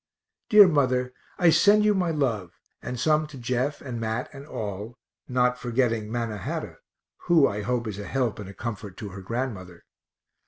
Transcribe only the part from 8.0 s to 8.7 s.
help and